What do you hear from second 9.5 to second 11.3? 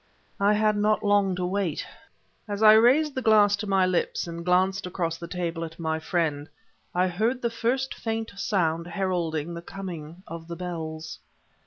the coming of the bells.